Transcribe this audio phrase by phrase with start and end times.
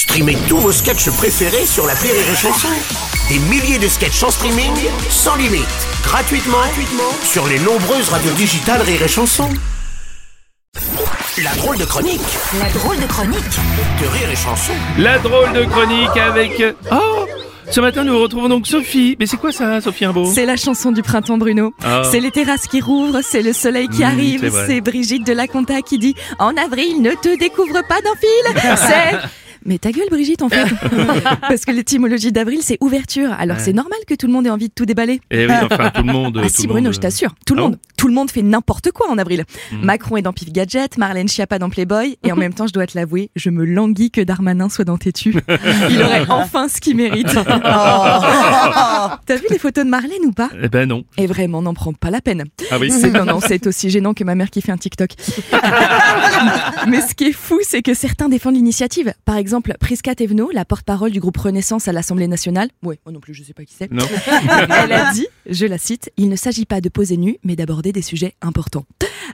[0.00, 2.68] Streamez tous vos sketchs préférés sur la Rire et Chanson.
[3.28, 4.72] Des milliers de sketchs en streaming,
[5.10, 5.66] sans limite,
[6.02, 9.46] gratuitement, gratuitement sur les nombreuses radios digitales Rire et Chanson.
[11.44, 12.20] La drôle de chronique
[12.58, 13.44] La drôle de chronique
[14.00, 14.72] de Rire et Chanson.
[14.96, 16.62] La drôle de chronique avec...
[16.90, 17.26] Oh
[17.70, 19.16] Ce matin, nous retrouvons donc Sophie.
[19.20, 20.24] Mais c'est quoi ça, Sophie Imbeau?
[20.34, 21.74] C'est la chanson du printemps, Bruno.
[21.84, 22.00] Ah.
[22.10, 25.46] C'est les terrasses qui rouvrent, c'est le soleil qui Mmh, arrive, c'est Brigitte de la
[25.46, 28.76] Conta qui dit En avril, ne te découvre pas d'un fil.
[28.78, 29.18] C'est.
[29.64, 30.64] Mais ta gueule, Brigitte, en fait.
[31.42, 33.32] Parce que l'étymologie d'avril, c'est ouverture.
[33.38, 35.20] Alors c'est normal que tout le monde ait envie de tout déballer.
[35.30, 36.38] Eh oui, enfin, tout le monde...
[36.42, 38.30] Ah tout si le Bruno, monde, je t'assure, tout le Ah monde, tout le monde
[38.30, 39.44] fait n'importe quoi en avril.
[39.72, 39.84] Mmh.
[39.84, 42.86] Macron est dans Pif Gadget, Marlène Schiappa dans Playboy, et en même temps, je dois
[42.86, 45.34] te l'avouer, je me languis que Darmanin soit dans Tétu.
[45.90, 47.28] Il aurait enfin ce qu'il mérite.
[47.34, 50.50] T'as vu les photos de Marlène ou pas?
[50.62, 51.04] Eh ben non.
[51.16, 52.44] Et vraiment, n'en prends pas la peine.
[52.70, 55.10] Ah oui C'est non, non, c'est aussi gênant que ma mère qui fait un TikTok.
[56.88, 59.12] Mais ce qui est fou, c'est que certains défendent l'initiative.
[59.24, 59.49] Par exemple,
[59.80, 62.68] Prisca Thévenot, la porte-parole du groupe Renaissance à l'Assemblée nationale.
[62.82, 63.90] Ouais, moi non plus, je sais pas qui c'est.
[63.90, 67.92] Elle a dit, je la cite, il ne s'agit pas de poser nu, mais d'aborder
[67.92, 68.84] des sujets importants.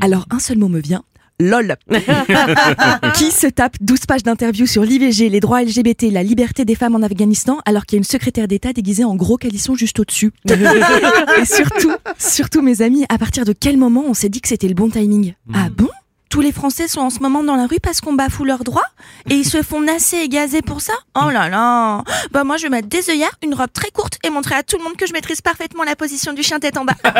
[0.00, 1.04] Alors, un seul mot me vient.
[1.40, 1.76] LOL.
[3.14, 6.94] Qui se tape 12 pages d'interviews sur l'IVG, les droits LGBT, la liberté des femmes
[6.94, 10.32] en Afghanistan, alors qu'il y a une secrétaire d'État déguisée en gros calisson juste au-dessus.
[10.48, 14.68] Et surtout, surtout mes amis, à partir de quel moment on s'est dit que c'était
[14.68, 15.34] le bon timing?
[15.54, 15.88] Ah bon?
[16.28, 18.86] Tous les Français sont en ce moment dans la rue parce qu'on bafoue leurs droits?
[19.28, 20.92] Et ils se font nasser et gazer pour ça?
[21.14, 24.30] Oh là là Bah moi je vais mettre des œillères, une robe très courte et
[24.30, 26.84] montrer à tout le monde que je maîtrise parfaitement la position du chien tête en
[26.84, 26.94] bas.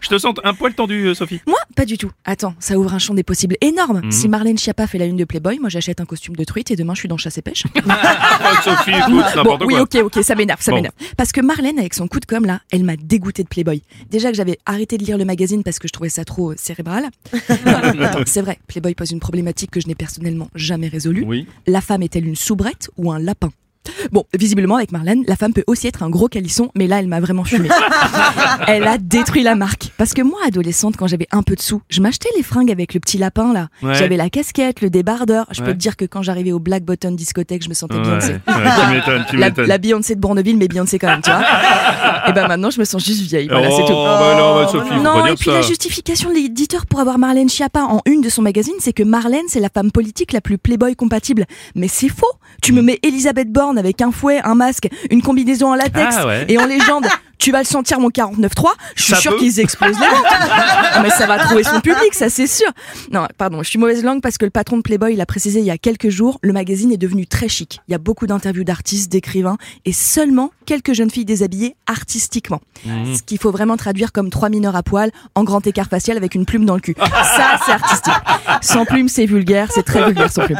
[0.00, 1.40] Je te sens un poil tendu, euh, Sophie.
[1.46, 2.10] Moi, pas du tout.
[2.24, 4.00] Attends, ça ouvre un champ des possibles énorme.
[4.04, 4.12] Mhm.
[4.12, 6.76] Si Marlène Schiappa fait la une de Playboy, moi j'achète un costume de truite et
[6.76, 7.64] demain je suis dans chasse et pêche.
[7.76, 7.80] Oh,
[8.64, 9.82] Sophie, écoute, Bon, n'importe oui, quoi.
[9.82, 10.76] ok, ok, ça m'énerve, ça Bon.
[10.76, 10.94] m'énerve.
[11.16, 13.82] Parce que Marlène, avec son coup de com là, elle m'a dégoûté de Playboy.
[14.10, 16.54] Déjà que j'avais arrêté de lire le magazine parce que je trouvais ça trop euh,
[16.56, 17.08] cérébral.
[18.26, 21.24] C'est vrai, Playboy pose une problématique que je n'ai personnellement jamais résolue.
[21.26, 21.46] Oui.
[21.66, 23.50] La femme est-elle une soubrette ou un lapin?
[24.10, 27.06] Bon, visiblement avec Marlène, la femme peut aussi être un gros calisson, mais là elle
[27.06, 27.68] m'a vraiment fumé.
[28.66, 29.85] elle a détruit la marque.
[29.98, 32.92] Parce que moi, adolescente, quand j'avais un peu de sous, je m'achetais les fringues avec
[32.94, 33.68] le petit lapin là.
[33.82, 33.94] Ouais.
[33.94, 35.46] J'avais la casquette, le débardeur.
[35.52, 38.06] Je peux te dire que quand j'arrivais au Black Button discothèque, je me sentais tu
[39.36, 41.40] La, la Beyoncé de Bourneville, mais Beyoncé quand même, tu vois.
[42.28, 43.48] et ben maintenant, je me sens juste vieille.
[43.48, 43.92] Voilà, oh, c'est tout.
[43.98, 45.52] bah non, bah, Sophie, faut Non, et puis ça.
[45.54, 49.02] la justification de l'éditeur pour avoir Marlène Schiappa en une de son magazine, c'est que
[49.02, 51.44] Marlène, c'est la femme politique la plus playboy compatible.
[51.74, 52.26] Mais c'est faux.
[52.62, 52.76] Tu Mm.
[52.76, 56.44] me mets Elisabeth Borne avec un fouet, un masque, une combinaison en latex Ah ouais.
[56.48, 57.06] et en légende.
[57.46, 60.24] Tu vas le sentir mon 49.3, je suis sûr qu'ils explosent les ventes.
[60.96, 62.66] Non, mais ça va trouver son public, ça c'est sûr.
[63.12, 65.64] Non, pardon, je suis mauvaise langue parce que le patron de Playboy l'a précisé il
[65.64, 67.78] y a quelques jours, le magazine est devenu très chic.
[67.86, 72.60] Il y a beaucoup d'interviews d'artistes, d'écrivains et seulement quelques jeunes filles déshabillées artistiquement.
[72.84, 73.14] Mmh.
[73.14, 76.34] Ce qu'il faut vraiment traduire comme trois mineurs à poil en grand écart facial avec
[76.34, 76.96] une plume dans le cul.
[76.98, 78.12] Ça, c'est artistique.
[78.60, 80.58] Sans plume, c'est vulgaire, c'est très vulgaire sans plume.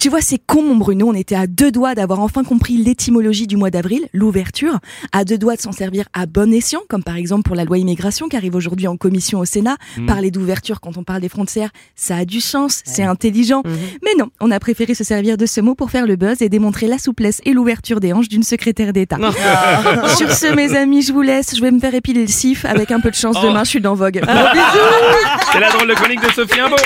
[0.00, 1.10] Tu vois, c'est con, mon Bruno.
[1.10, 4.80] On était à deux doigts d'avoir enfin compris l'étymologie du mois d'avril, l'ouverture,
[5.12, 7.78] à deux doigts de s'en servir à bon escient, comme par exemple pour la loi
[7.78, 9.76] immigration qui arrive aujourd'hui en commission au Sénat.
[10.06, 13.62] Parler d'ouverture quand on parle des frontières, ça a du sens, c'est intelligent.
[14.02, 16.48] Mais non, on a préféré se servir de ce mot pour faire le buzz et
[16.48, 19.16] démontrer la souplesse et l'ouverture des hanches d'une secrétaire d'État.
[20.16, 21.56] Sur ce, mes amis, je vous laisse.
[21.56, 22.64] Je vais me faire épiler le sif.
[22.64, 24.20] Avec un peu de chance, demain, je suis dans Vogue.
[24.22, 26.76] Gros bisous C'est la drôle de chronique de Sophie Imbeau.